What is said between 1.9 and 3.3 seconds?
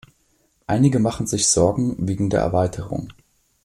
wegen der Erweiterung.